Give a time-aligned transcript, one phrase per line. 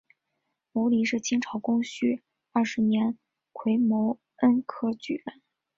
[0.71, 3.19] 牟琳是清朝光绪二十九年
[3.53, 5.43] 癸卯恩科举人。